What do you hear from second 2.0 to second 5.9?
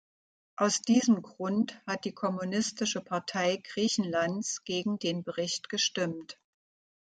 die kommunistische Partei Griechenlands gegen den Bericht